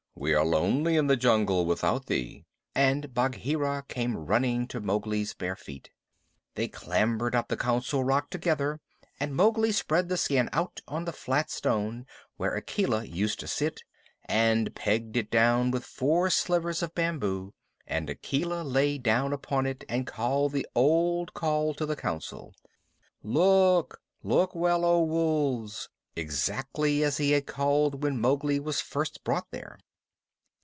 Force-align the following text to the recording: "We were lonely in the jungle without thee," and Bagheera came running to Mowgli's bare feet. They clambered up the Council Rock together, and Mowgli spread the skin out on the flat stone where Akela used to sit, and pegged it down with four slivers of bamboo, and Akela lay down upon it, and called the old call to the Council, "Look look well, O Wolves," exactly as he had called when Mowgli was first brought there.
"We 0.13 0.35
were 0.35 0.43
lonely 0.45 0.97
in 0.97 1.07
the 1.07 1.17
jungle 1.17 1.65
without 1.65 2.05
thee," 2.05 2.45
and 2.75 3.11
Bagheera 3.11 3.83
came 3.87 4.15
running 4.15 4.67
to 4.67 4.79
Mowgli's 4.79 5.33
bare 5.33 5.55
feet. 5.55 5.89
They 6.53 6.67
clambered 6.67 7.33
up 7.33 7.47
the 7.47 7.57
Council 7.57 8.03
Rock 8.03 8.29
together, 8.29 8.79
and 9.19 9.33
Mowgli 9.35 9.71
spread 9.71 10.09
the 10.09 10.17
skin 10.17 10.47
out 10.53 10.79
on 10.87 11.05
the 11.05 11.11
flat 11.13 11.49
stone 11.49 12.05
where 12.37 12.55
Akela 12.55 13.03
used 13.05 13.39
to 13.39 13.47
sit, 13.47 13.81
and 14.25 14.75
pegged 14.75 15.17
it 15.17 15.31
down 15.31 15.71
with 15.71 15.85
four 15.85 16.29
slivers 16.29 16.83
of 16.83 16.93
bamboo, 16.93 17.55
and 17.87 18.07
Akela 18.07 18.61
lay 18.61 18.99
down 18.99 19.33
upon 19.33 19.65
it, 19.65 19.83
and 19.89 20.05
called 20.05 20.51
the 20.51 20.67
old 20.75 21.33
call 21.33 21.73
to 21.73 21.85
the 21.85 21.95
Council, 21.95 22.53
"Look 23.23 23.99
look 24.21 24.53
well, 24.53 24.85
O 24.85 25.01
Wolves," 25.01 25.89
exactly 26.15 27.03
as 27.03 27.17
he 27.17 27.31
had 27.31 27.47
called 27.47 28.03
when 28.03 28.21
Mowgli 28.21 28.59
was 28.59 28.81
first 28.81 29.23
brought 29.23 29.49
there. 29.49 29.79